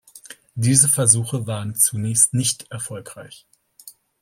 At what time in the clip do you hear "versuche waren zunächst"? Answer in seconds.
0.89-2.33